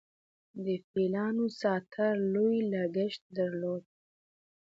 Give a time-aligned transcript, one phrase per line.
[0.65, 3.83] د فیلانو ساتل لوی لګښت درلود